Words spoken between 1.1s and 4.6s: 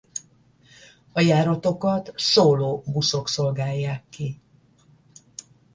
A járatokat szóló buszok szolgálják ki.